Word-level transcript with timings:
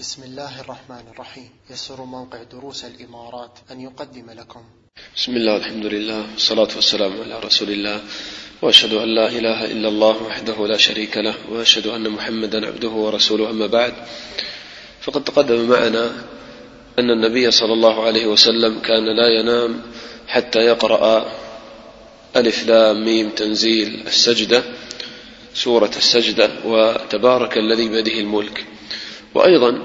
بسم 0.00 0.22
الله 0.22 0.60
الرحمن 0.60 1.04
الرحيم. 1.12 1.50
يسر 1.70 2.04
موقع 2.04 2.42
دروس 2.42 2.84
الإمارات 2.84 3.58
أن 3.70 3.80
يقدم 3.80 4.30
لكم. 4.30 4.62
بسم 5.16 5.36
الله 5.36 5.56
الحمد 5.56 5.86
لله 5.86 6.20
والصلاة 6.32 6.68
والسلام 6.76 7.12
على 7.20 7.40
رسول 7.44 7.70
الله. 7.70 8.00
وأشهد 8.62 8.92
أن 8.92 9.08
لا 9.14 9.28
إله 9.28 9.64
إلا 9.64 9.88
الله 9.88 10.22
وحده 10.22 10.66
لا 10.66 10.76
شريك 10.76 11.16
له 11.16 11.34
وأشهد 11.52 11.86
أن 11.86 12.08
محمدا 12.08 12.66
عبده 12.66 12.88
ورسوله. 12.88 13.50
أما 13.50 13.66
بعد 13.66 13.94
فقد 15.00 15.24
تقدم 15.24 15.68
معنا 15.68 16.24
أن 16.98 17.10
النبي 17.10 17.50
صلى 17.50 17.72
الله 17.72 18.06
عليه 18.06 18.26
وسلم 18.26 18.78
كان 18.78 19.04
لا 19.16 19.28
ينام 19.40 19.82
حتى 20.28 20.58
يقرأ 20.58 21.32
ألف 22.36 22.66
لام 22.66 23.04
ميم 23.04 23.30
تنزيل 23.30 24.02
السجدة 24.06 24.62
سورة 25.54 25.92
السجدة 25.96 26.50
وتبارك 26.64 27.58
الذي 27.58 27.88
بيده 27.88 28.20
الملك. 28.20 28.66
وأيضا 29.34 29.82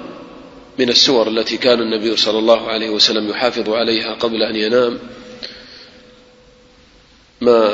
من 0.80 0.90
السور 0.90 1.28
التي 1.28 1.58
كان 1.58 1.80
النبي 1.80 2.18
صلى 2.18 2.40
الله 2.40 2.68
عليه 2.68 2.90
وسلم 2.90 3.30
يحافظ 3.30 3.70
عليها 3.70 4.14
قبل 4.14 4.44
أن 4.44 4.56
ينام 4.56 5.00
ما 7.42 7.72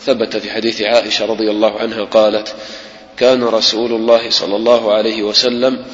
ثبت 0.00 0.36
في 0.36 0.50
حديث 0.50 0.82
عائشة 0.82 1.26
رضي 1.26 1.50
الله 1.50 1.78
عنها 1.78 2.04
قالت 2.04 2.54
كان 3.16 3.44
رسول 3.44 3.92
الله 3.92 4.30
صلى 4.30 4.56
الله 4.56 4.92
عليه 4.92 5.22
وسلم 5.22 5.84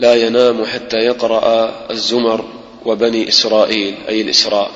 لا 0.00 0.14
ينام 0.14 0.64
حتى 0.64 0.96
يقرأ 0.96 1.72
الزمر 1.90 2.44
وبني 2.84 3.28
إسرائيل 3.28 3.94
أي 4.08 4.20
الإسراء. 4.20 4.70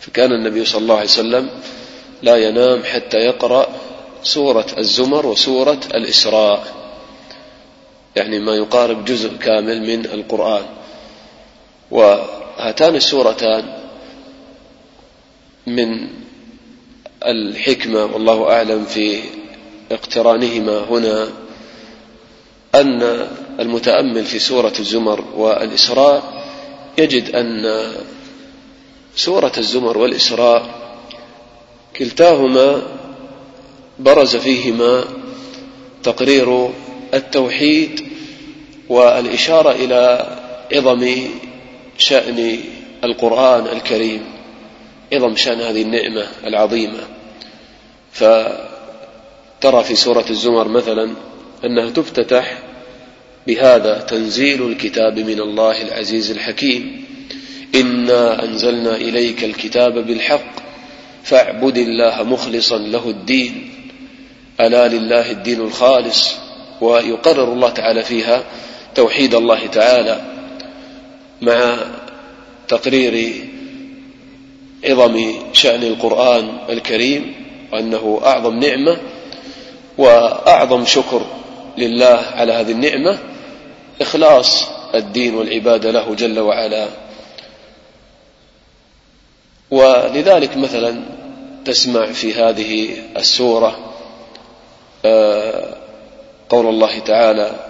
فكان 0.00 0.32
النبي 0.32 0.64
صلى 0.64 0.82
الله 0.82 0.94
عليه 0.94 1.04
وسلم 1.04 1.50
لا 2.22 2.36
ينام 2.36 2.82
حتى 2.84 3.16
يقرأ 3.16 3.68
سورة 4.22 4.66
الزمر 4.78 5.26
وسورة 5.26 5.80
الإسراء. 5.94 6.85
يعني 8.16 8.38
ما 8.38 8.54
يقارب 8.54 9.04
جزء 9.04 9.36
كامل 9.36 9.82
من 9.82 10.04
القرآن. 10.04 10.64
وهاتان 11.90 12.94
السورتان 12.96 13.64
من 15.66 16.08
الحكمة 17.26 18.04
والله 18.04 18.52
أعلم 18.52 18.84
في 18.84 19.20
اقترانهما 19.92 20.78
هنا 20.78 21.28
أن 22.74 23.26
المتأمل 23.60 24.24
في 24.24 24.38
سورة 24.38 24.72
الزمر 24.78 25.24
والإسراء 25.36 26.22
يجد 26.98 27.34
أن 27.34 27.82
سورة 29.16 29.52
الزمر 29.58 29.98
والإسراء 29.98 30.66
كلتاهما 31.96 32.82
برز 33.98 34.36
فيهما 34.36 35.04
تقرير 36.02 36.70
التوحيد 37.14 38.00
والإشارة 38.88 39.70
إلى 39.70 40.26
عظم 40.72 41.28
شأن 41.98 42.58
القرآن 43.04 43.66
الكريم 43.76 44.22
عظم 45.12 45.36
شأن 45.36 45.60
هذه 45.60 45.82
النعمة 45.82 46.26
العظيمة. 46.46 47.00
فترى 48.12 49.84
في 49.84 49.94
سورة 49.94 50.24
الزمر 50.30 50.68
مثلا 50.68 51.14
أنها 51.64 51.90
تفتتح 51.90 52.58
بهذا 53.46 53.98
تنزيل 53.98 54.62
الكتاب 54.68 55.18
من 55.18 55.40
الله 55.40 55.82
العزيز 55.82 56.30
الحكيم. 56.30 57.04
إنا 57.74 58.44
أنزلنا 58.44 58.96
إليك 58.96 59.44
الكتاب 59.44 60.06
بالحق 60.06 60.56
فاعبد 61.24 61.76
الله 61.78 62.22
مخلصا 62.22 62.78
له 62.78 63.10
الدين. 63.10 63.70
ألا 64.60 64.88
لله 64.88 65.30
الدين 65.30 65.60
الخالص؟ 65.60 66.45
ويقرر 66.80 67.52
الله 67.52 67.70
تعالى 67.70 68.02
فيها 68.02 68.44
توحيد 68.94 69.34
الله 69.34 69.66
تعالى 69.66 70.20
مع 71.42 71.78
تقرير 72.68 73.44
عظم 74.84 75.32
شأن 75.52 75.82
القرآن 75.82 76.58
الكريم 76.68 77.34
وأنه 77.72 78.20
أعظم 78.24 78.58
نعمة 78.58 78.98
وأعظم 79.98 80.84
شكر 80.84 81.26
لله 81.78 82.22
على 82.34 82.52
هذه 82.52 82.70
النعمة 82.70 83.18
إخلاص 84.00 84.68
الدين 84.94 85.34
والعبادة 85.34 85.90
له 85.90 86.14
جل 86.14 86.38
وعلا. 86.40 86.88
ولذلك 89.70 90.56
مثلا 90.56 91.02
تسمع 91.64 92.12
في 92.12 92.34
هذه 92.34 92.96
السورة 93.16 93.78
آه، 95.04 95.76
قول 96.48 96.66
الله 96.66 96.98
تعالى 96.98 97.66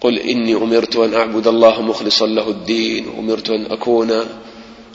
قل 0.00 0.18
إني 0.18 0.54
أمرت 0.54 0.96
أن 0.96 1.14
أعبد 1.14 1.46
الله 1.46 1.82
مخلصا 1.82 2.26
له 2.26 2.48
الدين 2.48 3.06
أمرت 3.18 3.50
أن 3.50 3.66
أكون 3.66 4.24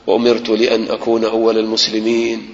وأمرت 0.08 0.50
لأن 0.50 0.84
أكون 0.90 1.26
أول 1.26 1.58
المسلمين. 1.58 2.50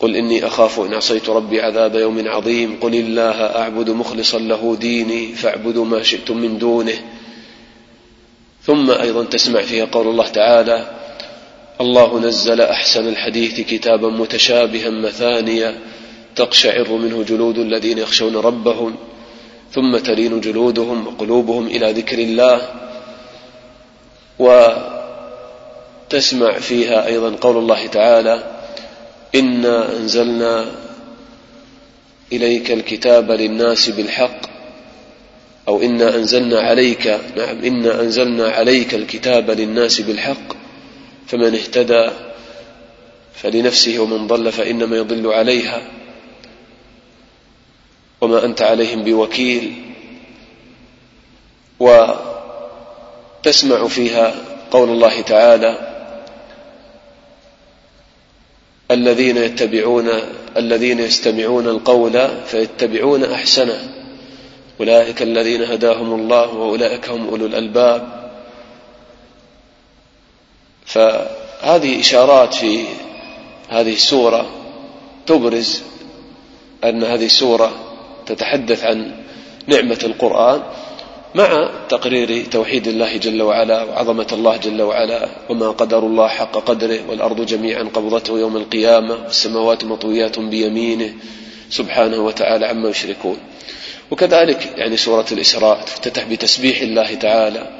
قل 0.00 0.16
إني 0.16 0.46
أخاف 0.46 0.80
إن 0.80 0.94
عصيت 0.94 1.28
ربي 1.28 1.60
عذاب 1.60 1.94
يوم 1.94 2.28
عظيم. 2.28 2.78
قل 2.80 2.94
الله 2.94 3.42
أعبد 3.42 3.90
مخلصا 3.90 4.38
له 4.38 4.76
ديني 4.80 5.32
فاعبدوا 5.34 5.84
ما 5.84 6.02
شئتم 6.02 6.36
من 6.36 6.58
دونه. 6.58 6.98
ثم 8.62 8.90
أيضا 8.90 9.24
تسمع 9.24 9.62
فيها 9.62 9.84
قول 9.84 10.08
الله 10.08 10.28
تعالى 10.28 10.90
الله 11.80 12.20
نزل 12.20 12.60
أحسن 12.60 13.08
الحديث 13.08 13.60
كتابا 13.60 14.08
متشابها 14.08 14.90
مثانيا 14.90 15.78
تقشعر 16.40 16.92
منه 16.92 17.22
جلود 17.22 17.58
الذين 17.58 17.98
يخشون 17.98 18.36
ربهم 18.36 18.96
ثم 19.72 19.96
تلين 19.96 20.40
جلودهم 20.40 21.06
وقلوبهم 21.06 21.66
إلى 21.66 21.92
ذكر 21.92 22.18
الله 22.18 22.68
وتسمع 26.08 26.58
فيها 26.58 27.06
أيضا 27.06 27.36
قول 27.36 27.56
الله 27.56 27.86
تعالى 27.86 28.60
إنا 29.34 29.96
أنزلنا 29.96 30.66
إليك 32.32 32.70
الكتاب 32.70 33.30
للناس 33.30 33.88
بالحق 33.88 34.40
أو 35.68 35.82
إنا 35.82 36.16
أنزلنا 36.16 36.60
عليك 36.60 37.06
نعم 37.36 37.64
إنا 37.64 38.00
أنزلنا 38.00 38.48
عليك 38.48 38.94
الكتاب 38.94 39.50
للناس 39.50 40.00
بالحق 40.00 40.56
فمن 41.26 41.54
اهتدى 41.54 42.10
فلنفسه 43.34 43.98
ومن 43.98 44.26
ضل 44.26 44.52
فإنما 44.52 44.96
يضل 44.96 45.26
عليها. 45.26 45.99
وما 48.20 48.44
أنت 48.44 48.62
عليهم 48.62 49.02
بوكيل 49.02 49.82
وتسمع 51.80 53.88
فيها 53.88 54.34
قول 54.70 54.88
الله 54.88 55.20
تعالى 55.20 55.90
الذين 58.90 59.36
يتبعون 59.36 60.10
الذين 60.56 60.98
يستمعون 60.98 61.68
القول 61.68 62.28
فيتبعون 62.46 63.24
أحسنه. 63.24 63.94
أولئك 64.80 65.22
الذين 65.22 65.62
هداهم 65.62 66.20
الله 66.20 66.54
وأولئك 66.54 67.08
هم 67.08 67.28
أولو 67.28 67.46
الألباب. 67.46 68.30
فهذه 70.86 72.00
إشارات 72.00 72.54
في 72.54 72.84
هذه 73.68 73.92
السورة 73.92 74.46
تبرز 75.26 75.82
أن 76.84 77.04
هذه 77.04 77.26
السورة 77.26 77.89
تتحدث 78.30 78.84
عن 78.84 79.10
نعمة 79.66 79.98
القرآن 80.04 80.62
مع 81.34 81.70
تقرير 81.88 82.44
توحيد 82.50 82.88
الله 82.88 83.16
جل 83.16 83.42
وعلا 83.42 83.84
وعظمة 83.84 84.26
الله 84.32 84.56
جل 84.56 84.82
وعلا 84.82 85.28
وما 85.48 85.70
قدر 85.70 85.98
الله 85.98 86.28
حق 86.28 86.52
قدره 86.52 86.98
والأرض 87.08 87.46
جميعا 87.46 87.82
قبضته 87.82 88.38
يوم 88.38 88.56
القيامة 88.56 89.14
والسماوات 89.14 89.84
مطويات 89.84 90.38
بيمينه 90.38 91.14
سبحانه 91.70 92.18
وتعالى 92.18 92.66
عما 92.66 92.88
يشركون. 92.88 93.36
وكذلك 94.10 94.72
يعني 94.76 94.96
سورة 94.96 95.26
الإسراء 95.32 95.80
تفتتح 95.80 96.24
بتسبيح 96.24 96.80
الله 96.80 97.14
تعالى 97.14 97.70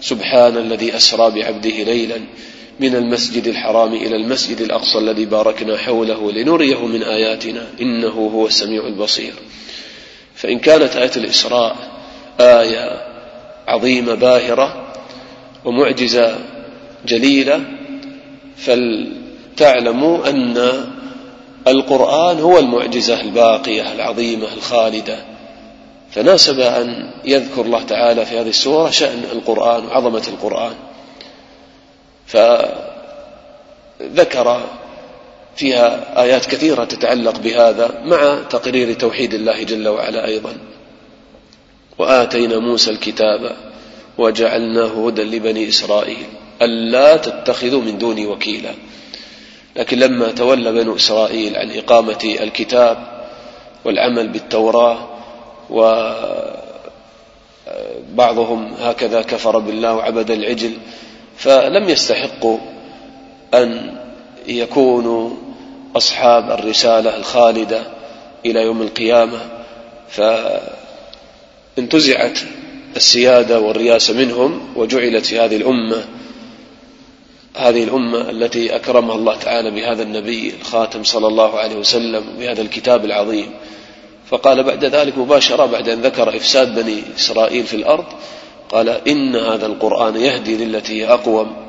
سبحان 0.00 0.56
الذي 0.56 0.96
أسرى 0.96 1.30
بعبده 1.30 1.70
ليلا 1.70 2.20
من 2.80 2.94
المسجد 2.96 3.46
الحرام 3.46 3.94
إلى 3.94 4.16
المسجد 4.16 4.60
الأقصى 4.60 4.98
الذي 4.98 5.24
باركنا 5.24 5.76
حوله 5.76 6.32
لنريه 6.32 6.86
من 6.86 7.02
آياتنا 7.02 7.66
إنه 7.80 8.30
هو 8.34 8.46
السميع 8.46 8.86
البصير. 8.86 9.32
فإن 10.38 10.58
كانت 10.58 10.96
آية 10.96 11.10
الإسراء 11.16 11.76
آية 12.40 13.06
عظيمة 13.68 14.14
باهرة 14.14 14.92
ومعجزة 15.64 16.36
جليلة 17.06 17.60
فلتعلموا 18.56 20.28
أن 20.28 20.84
القرآن 21.66 22.40
هو 22.40 22.58
المعجزة 22.58 23.20
الباقية 23.20 23.92
العظيمة 23.92 24.52
الخالدة. 24.54 25.18
فناسب 26.10 26.60
أن 26.60 27.10
يذكر 27.24 27.62
الله 27.62 27.82
تعالى 27.82 28.26
في 28.26 28.40
هذه 28.40 28.48
السورة 28.48 28.90
شأن 28.90 29.24
القرآن 29.32 29.86
وعظمة 29.86 30.22
القرآن. 30.28 30.74
فذكر 34.00 34.60
فيها 35.58 36.22
آيات 36.22 36.46
كثيرة 36.46 36.84
تتعلق 36.84 37.38
بهذا 37.38 38.02
مع 38.04 38.42
تقرير 38.50 38.92
توحيد 38.92 39.34
الله 39.34 39.62
جل 39.62 39.88
وعلا 39.88 40.26
أيضا. 40.26 40.56
وآتينا 41.98 42.58
موسى 42.58 42.90
الكتاب 42.90 43.56
وجعلناه 44.18 45.06
هدى 45.06 45.22
لبني 45.22 45.68
إسرائيل. 45.68 46.26
ألا 46.62 47.16
تتخذوا 47.16 47.82
من 47.82 47.98
دوني 47.98 48.26
وكيلا. 48.26 48.70
لكن 49.76 49.98
لما 49.98 50.30
تولى 50.30 50.72
بنو 50.72 50.96
إسرائيل 50.96 51.56
عن 51.56 51.70
إقامة 51.70 52.36
الكتاب 52.40 52.96
والعمل 53.84 54.28
بالتوراة 54.28 55.08
وبعضهم 58.10 58.74
هكذا 58.80 59.22
كفر 59.22 59.58
بالله 59.58 59.94
وعبد 59.94 60.30
العجل 60.30 60.72
فلم 61.36 61.88
يستحقوا 61.88 62.58
أن 63.54 63.96
يكونوا 64.48 65.30
أصحاب 65.98 66.50
الرسالة 66.50 67.16
الخالدة 67.16 67.82
إلى 68.46 68.62
يوم 68.62 68.82
القيامة 68.82 69.38
فانتزعت 71.76 72.38
السيادة 72.96 73.60
والرياسة 73.60 74.14
منهم 74.14 74.60
وجعلت 74.76 75.26
في 75.26 75.38
هذه 75.40 75.56
الأمة 75.56 76.04
هذه 77.56 77.84
الأمة 77.84 78.30
التي 78.30 78.76
أكرمها 78.76 79.14
الله 79.14 79.36
تعالى 79.36 79.70
بهذا 79.70 80.02
النبي 80.02 80.54
الخاتم 80.60 81.04
صلى 81.04 81.26
الله 81.26 81.58
عليه 81.58 81.76
وسلم 81.76 82.24
بهذا 82.38 82.62
الكتاب 82.62 83.04
العظيم. 83.04 83.50
فقال 84.30 84.62
بعد 84.62 84.84
ذلك 84.84 85.18
مباشرة 85.18 85.66
بعد 85.66 85.88
أن 85.88 86.02
ذكر 86.02 86.36
إفساد 86.36 86.74
بني 86.74 87.02
إسرائيل 87.16 87.64
في 87.64 87.74
الأرض 87.76 88.04
قال 88.68 88.88
إن 88.88 89.36
هذا 89.36 89.66
القرآن 89.66 90.16
يهدي 90.16 90.56
للتي 90.64 91.06
أقوم. 91.08 91.67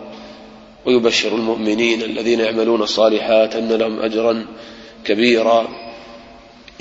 ويبشر 0.89 1.35
المؤمنين 1.35 2.01
الذين 2.01 2.39
يعملون 2.39 2.81
الصالحات 2.81 3.55
أن 3.55 3.69
لهم 3.69 3.99
أجرا 3.99 4.45
كبيرا. 5.05 5.67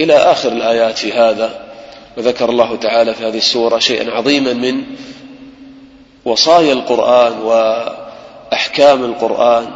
إلى 0.00 0.14
آخر 0.14 0.52
الآيات 0.52 0.99
في 0.99 1.12
هذا 1.12 1.69
وذكر 2.16 2.50
الله 2.50 2.76
تعالى 2.76 3.14
في 3.14 3.25
هذه 3.25 3.37
السورة 3.37 3.78
شيئا 3.78 4.10
عظيما 4.10 4.52
من 4.52 4.82
وصايا 6.25 6.72
القرآن 6.72 7.32
وأحكام 7.40 9.05
القرآن 9.05 9.66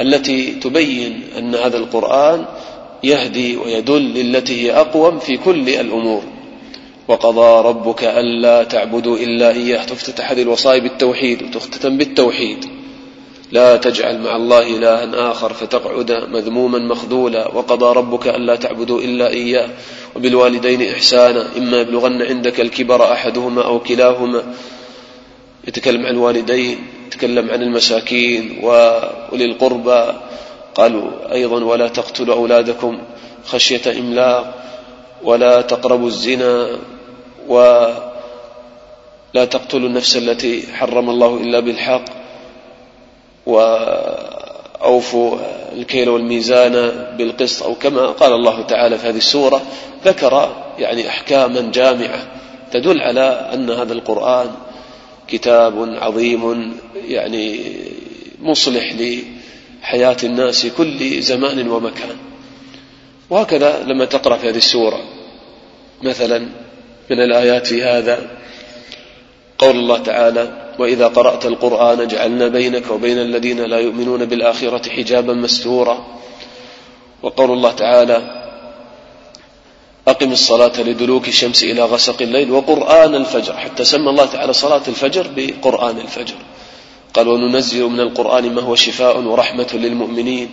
التي 0.00 0.50
تبين 0.50 1.22
أن 1.38 1.54
هذا 1.54 1.76
القرآن 1.76 2.44
يهدي 3.04 3.56
ويدل 3.56 4.02
للتي 4.02 4.62
هي 4.62 4.80
أقوم 4.80 5.18
في 5.18 5.36
كل 5.36 5.68
الأمور. 5.68 6.22
وقضى 7.08 7.68
ربك 7.68 8.04
ألا 8.04 8.64
تعبدوا 8.64 9.16
إلا 9.16 9.50
إياه. 9.50 9.84
تفتتح 9.84 10.30
هذه 10.30 10.42
الوصايا 10.42 10.78
بالتوحيد 10.78 11.42
وتختتم 11.42 11.96
بالتوحيد. 11.96 12.77
لا 13.52 13.76
تجعل 13.76 14.20
مع 14.20 14.36
الله 14.36 14.76
إلها 14.76 15.30
آخر 15.30 15.52
فتقعد 15.52 16.12
مذموما 16.12 16.78
مخذولا 16.78 17.48
وقضى 17.54 17.98
ربك 17.98 18.28
ألا 18.28 18.56
تعبدوا 18.56 19.00
إلا 19.00 19.28
إياه 19.28 19.68
وبالوالدين 20.16 20.82
إحسانا 20.82 21.46
إما 21.56 21.80
يبلغن 21.80 22.22
عندك 22.22 22.60
الكبر 22.60 23.12
أحدهما 23.12 23.64
أو 23.64 23.80
كلاهما. 23.80 24.42
يتكلم 25.68 26.06
عن 26.06 26.14
الوالدين 26.14 26.78
يتكلم 27.06 27.50
عن 27.50 27.62
المساكين 27.62 28.58
وأولي 28.62 29.44
القربى. 29.44 30.12
قالوا 30.74 31.32
أيضا 31.32 31.64
ولا 31.64 31.88
تقتلوا 31.88 32.34
أولادكم 32.34 32.98
خشية 33.46 33.98
إملاق 33.98 34.54
ولا 35.22 35.60
تقربوا 35.60 36.06
الزنا 36.06 36.68
ولا 37.48 38.10
تقتلوا 39.34 39.88
النفس 39.88 40.16
التي 40.16 40.62
حرم 40.72 41.10
الله 41.10 41.36
إلا 41.36 41.60
بالحق. 41.60 42.17
وأوفوا 43.48 45.38
الكيل 45.72 46.08
والميزان 46.08 46.72
بالقسط 47.18 47.62
أو 47.62 47.74
كما 47.74 48.06
قال 48.06 48.32
الله 48.32 48.62
تعالى 48.62 48.98
في 48.98 49.08
هذه 49.08 49.16
السورة 49.16 49.62
ذكر 50.04 50.56
يعني 50.78 51.08
أحكاما 51.08 51.60
جامعة 51.60 52.26
تدل 52.72 53.00
على 53.00 53.50
أن 53.54 53.70
هذا 53.70 53.92
القرآن 53.92 54.50
كتاب 55.28 55.96
عظيم 56.00 56.72
يعني 57.08 57.60
مصلح 58.42 58.94
لحياة 59.82 60.16
الناس 60.24 60.66
كل 60.66 61.22
زمان 61.22 61.68
ومكان. 61.68 62.16
وهكذا 63.30 63.84
لما 63.86 64.04
تقرأ 64.04 64.36
في 64.36 64.48
هذه 64.48 64.56
السورة 64.56 65.00
مثلا 66.02 66.38
من 67.10 67.20
الآيات 67.20 67.66
في 67.66 67.82
هذا 67.82 68.30
قول 69.58 69.76
الله 69.76 69.98
تعالى 69.98 70.72
وإذا 70.78 71.06
قرأت 71.06 71.46
القرآن 71.46 72.08
جعلنا 72.08 72.48
بينك 72.48 72.90
وبين 72.90 73.18
الذين 73.18 73.60
لا 73.60 73.78
يؤمنون 73.78 74.24
بالآخرة 74.24 74.90
حجابا 74.90 75.34
مستورا. 75.34 76.06
وقول 77.22 77.50
الله 77.50 77.72
تعالى 77.72 78.44
أقم 80.08 80.32
الصلاة 80.32 80.72
لدلوك 80.78 81.28
الشمس 81.28 81.62
إلى 81.62 81.82
غسق 81.82 82.22
الليل 82.22 82.50
وقرآن 82.50 83.14
الفجر. 83.14 83.56
حتى 83.56 83.84
سمى 83.84 84.10
الله 84.10 84.24
تعالى 84.24 84.52
صلاة 84.52 84.82
الفجر 84.88 85.26
بقرآن 85.36 85.98
الفجر. 85.98 86.34
قال 87.14 87.28
وننزل 87.28 87.84
من 87.84 88.00
القرآن 88.00 88.54
ما 88.54 88.62
هو 88.62 88.74
شفاء 88.74 89.20
ورحمة 89.20 89.68
للمؤمنين 89.74 90.50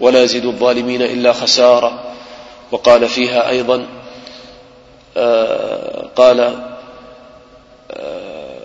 ولا 0.00 0.22
يزيد 0.22 0.46
الظالمين 0.46 1.02
إلا 1.02 1.32
خسارة. 1.32 2.04
وقال 2.72 3.08
فيها 3.08 3.48
أيضا 3.48 3.86
آه 5.16 6.10
قال 6.16 6.73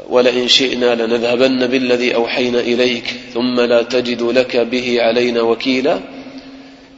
ولئن 0.09 0.47
شئنا 0.47 0.95
لنذهبن 0.95 1.67
بالذي 1.67 2.15
أوحينا 2.15 2.59
إليك 2.59 3.15
ثم 3.33 3.59
لا 3.59 3.83
تجد 3.83 4.21
لك 4.21 4.57
به 4.57 5.01
علينا 5.01 5.41
وكيلا 5.41 5.99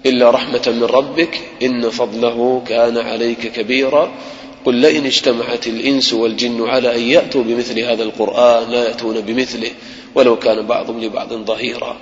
إلا 0.06 0.32
رحمة 0.32 0.62
من 0.68 0.84
ربك 0.84 1.40
إن 1.64 1.90
فضله 1.90 2.62
كان 2.68 2.98
عليك 2.98 3.52
كبيرا. 3.52 4.12
قل 4.66 4.76
لئن 4.76 5.06
اجتمعت 5.06 5.68
الإنس 5.68 6.14
والجن 6.14 6.68
على 6.68 6.96
أن 6.96 7.02
يأتوا 7.02 7.44
بمثل 7.44 7.80
هذا 7.80 8.04
القرآن 8.04 8.72
لا 8.72 8.88
يأتون 8.88 9.22
بمثله 9.22 9.72
ولو 10.16 10.40
كان 10.40 10.68
بعضهم 10.68 11.04
لبعض 11.04 11.34
ظهيرا. 11.34 11.98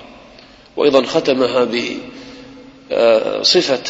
وأيضا 0.76 1.02
ختمها 1.02 1.68
بصفة 3.40 3.82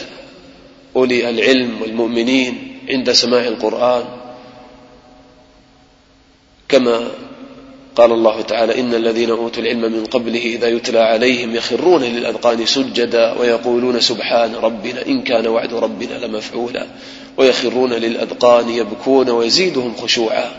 أولي 0.96 1.30
العلم 1.30 1.82
والمؤمنين 1.82 2.78
عند 2.88 3.12
سماع 3.12 3.46
القرآن. 3.46 4.19
كما 6.70 7.10
قال 7.96 8.12
الله 8.12 8.40
تعالى 8.40 8.80
إن 8.80 8.94
الذين 8.94 9.30
أوتوا 9.30 9.62
العلم 9.62 9.80
من 9.80 10.04
قبله 10.04 10.42
إذا 10.42 10.68
يتلى 10.68 10.98
عليهم 10.98 11.54
يخرون 11.54 12.02
للأذقان 12.02 12.66
سجدا 12.66 13.38
ويقولون 13.38 14.00
سبحان 14.00 14.54
ربنا 14.54 15.06
إن 15.06 15.22
كان 15.22 15.46
وعد 15.46 15.74
ربنا 15.74 16.26
لمفعولا 16.26 16.86
ويخرون 17.36 17.92
للأذقان 17.92 18.68
يبكون 18.68 19.30
ويزيدهم 19.30 19.94
خشوعا 19.96 20.50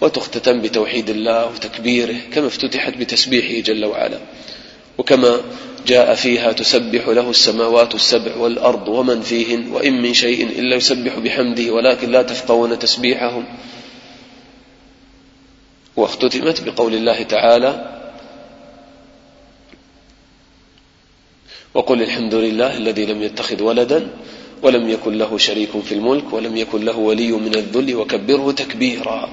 وتختتم 0.00 0.62
بتوحيد 0.62 1.10
الله 1.10 1.46
وتكبيره 1.46 2.16
كما 2.32 2.46
افتتحت 2.46 2.96
بتسبيحه 2.96 3.60
جل 3.60 3.84
وعلا 3.84 4.18
وكما 4.98 5.40
جاء 5.86 6.14
فيها 6.14 6.52
تسبح 6.52 7.08
له 7.08 7.30
السماوات 7.30 7.94
السبع 7.94 8.36
والأرض 8.36 8.88
ومن 8.88 9.20
فيهن 9.20 9.68
وإن 9.72 10.02
من 10.02 10.14
شيء 10.14 10.42
إلا 10.58 10.76
يسبح 10.76 11.18
بحمده 11.18 11.72
ولكن 11.72 12.10
لا 12.10 12.22
تفقهون 12.22 12.78
تسبيحهم 12.78 13.44
واختتمت 15.96 16.60
بقول 16.64 16.94
الله 16.94 17.22
تعالى 17.22 17.92
وقل 21.74 22.02
الحمد 22.02 22.34
لله 22.34 22.76
الذي 22.76 23.06
لم 23.06 23.22
يتخذ 23.22 23.62
ولدا 23.62 24.08
ولم 24.62 24.88
يكن 24.88 25.18
له 25.18 25.38
شريك 25.38 25.80
في 25.80 25.94
الملك 25.94 26.32
ولم 26.32 26.56
يكن 26.56 26.84
له 26.84 26.98
ولي 26.98 27.32
من 27.32 27.54
الذل 27.54 27.94
وكبره 27.94 28.52
تكبيرا. 28.52 29.28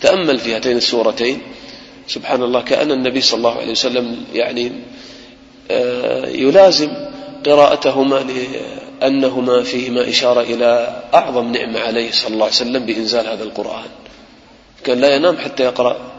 تأمل 0.00 0.38
في 0.38 0.54
هاتين 0.54 0.76
السورتين 0.76 1.38
سبحان 2.08 2.42
الله 2.42 2.60
كأن 2.62 2.90
النبي 2.90 3.20
صلى 3.20 3.38
الله 3.38 3.58
عليه 3.58 3.70
وسلم 3.70 4.24
يعني 4.34 4.72
يلازم 6.40 6.90
قراءتهما 7.46 8.26
لأنهما 9.00 9.62
فيهما 9.62 10.08
إشارة 10.08 10.40
إلى 10.40 11.02
أعظم 11.14 11.52
نعمة 11.52 11.80
عليه 11.80 12.10
صلى 12.10 12.34
الله 12.34 12.44
عليه 12.44 12.54
وسلم 12.54 12.86
بإنزال 12.86 13.26
هذا 13.26 13.44
القرآن. 13.44 13.88
كان 14.84 15.00
لا 15.00 15.16
ينام 15.16 15.36
حتى 15.36 15.62
يقرأ 15.62 16.12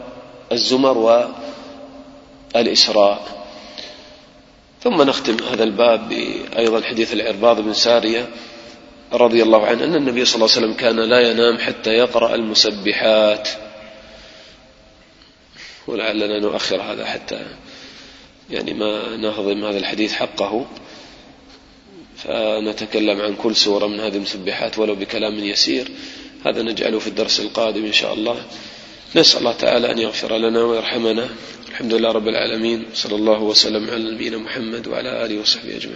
الزمر 0.52 0.98
والإسراء. 2.54 3.44
ثم 4.82 5.02
نختم 5.02 5.36
هذا 5.50 5.64
الباب 5.64 6.08
بأيضا 6.08 6.82
حديث 6.82 7.12
العرباض 7.12 7.60
بن 7.60 7.72
سارية 7.72 8.28
رضي 9.12 9.42
الله 9.42 9.66
عنه 9.66 9.84
أن 9.84 9.94
النبي 9.94 10.24
صلى 10.24 10.34
الله 10.34 10.56
عليه 10.56 10.66
وسلم 10.66 10.74
كان 10.74 11.00
لا 11.00 11.30
ينام 11.30 11.58
حتى 11.58 11.90
يقرأ 11.90 12.34
المسبحات. 12.34 13.48
ولعلنا 15.86 16.38
نؤخر 16.40 16.82
هذا 16.82 17.06
حتى 17.06 17.46
يعني 18.50 18.74
ما 18.74 19.16
نهضم 19.16 19.64
هذا 19.64 19.78
الحديث 19.78 20.12
حقه. 20.12 20.66
فنتكلم 22.16 23.20
عن 23.20 23.36
كل 23.36 23.56
سورة 23.56 23.86
من 23.86 24.00
هذه 24.00 24.16
المسبحات 24.16 24.78
ولو 24.78 24.94
بكلام 24.94 25.38
يسير. 25.38 25.90
هذا 26.44 26.62
نجعله 26.62 26.98
في 26.98 27.06
الدرس 27.06 27.40
القادم 27.40 27.84
إن 27.84 27.92
شاء 27.92 28.14
الله. 28.14 28.42
نسأل 29.16 29.38
الله 29.38 29.52
تعالى 29.52 29.90
أن 29.92 29.98
يغفر 29.98 30.36
لنا 30.36 30.62
ويرحمنا. 30.64 31.28
الحمد 31.68 31.94
لله 31.94 32.12
رب 32.12 32.28
العالمين. 32.28 32.84
صلى 32.94 33.16
الله 33.16 33.42
وسلم 33.42 33.90
على 33.90 34.10
نبينا 34.10 34.38
محمد 34.38 34.88
وعلى 34.88 35.24
آله 35.26 35.40
وصحبه 35.40 35.76
أجمعين. 35.76 35.92